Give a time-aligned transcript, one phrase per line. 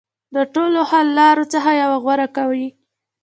[0.35, 2.67] د ټولو حل لارو څخه یوه غوره کوي.